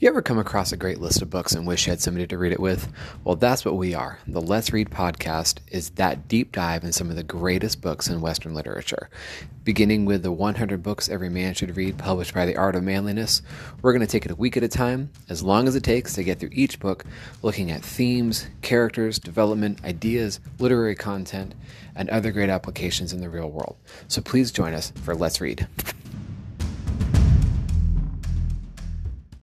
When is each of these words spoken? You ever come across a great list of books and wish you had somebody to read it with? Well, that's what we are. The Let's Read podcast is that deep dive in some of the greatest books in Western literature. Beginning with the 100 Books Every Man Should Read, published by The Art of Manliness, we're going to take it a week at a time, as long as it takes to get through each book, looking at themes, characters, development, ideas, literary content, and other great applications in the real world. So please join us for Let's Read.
You 0.00 0.08
ever 0.08 0.22
come 0.22 0.38
across 0.38 0.72
a 0.72 0.78
great 0.78 0.98
list 0.98 1.20
of 1.20 1.28
books 1.28 1.52
and 1.52 1.66
wish 1.66 1.86
you 1.86 1.90
had 1.90 2.00
somebody 2.00 2.26
to 2.26 2.38
read 2.38 2.52
it 2.52 2.58
with? 2.60 2.90
Well, 3.22 3.36
that's 3.36 3.66
what 3.66 3.76
we 3.76 3.92
are. 3.92 4.18
The 4.26 4.40
Let's 4.40 4.72
Read 4.72 4.88
podcast 4.88 5.58
is 5.68 5.90
that 5.90 6.26
deep 6.26 6.52
dive 6.52 6.84
in 6.84 6.92
some 6.92 7.10
of 7.10 7.16
the 7.16 7.22
greatest 7.22 7.82
books 7.82 8.08
in 8.08 8.22
Western 8.22 8.54
literature. 8.54 9.10
Beginning 9.62 10.06
with 10.06 10.22
the 10.22 10.32
100 10.32 10.82
Books 10.82 11.10
Every 11.10 11.28
Man 11.28 11.52
Should 11.52 11.76
Read, 11.76 11.98
published 11.98 12.32
by 12.32 12.46
The 12.46 12.56
Art 12.56 12.76
of 12.76 12.82
Manliness, 12.82 13.42
we're 13.82 13.92
going 13.92 14.00
to 14.00 14.06
take 14.06 14.24
it 14.24 14.30
a 14.30 14.36
week 14.36 14.56
at 14.56 14.62
a 14.62 14.68
time, 14.68 15.10
as 15.28 15.42
long 15.42 15.68
as 15.68 15.76
it 15.76 15.84
takes 15.84 16.14
to 16.14 16.24
get 16.24 16.40
through 16.40 16.48
each 16.54 16.80
book, 16.80 17.04
looking 17.42 17.70
at 17.70 17.84
themes, 17.84 18.48
characters, 18.62 19.18
development, 19.18 19.84
ideas, 19.84 20.40
literary 20.58 20.94
content, 20.94 21.54
and 21.94 22.08
other 22.08 22.32
great 22.32 22.48
applications 22.48 23.12
in 23.12 23.20
the 23.20 23.28
real 23.28 23.50
world. 23.50 23.76
So 24.08 24.22
please 24.22 24.50
join 24.50 24.72
us 24.72 24.94
for 25.02 25.14
Let's 25.14 25.42
Read. 25.42 25.68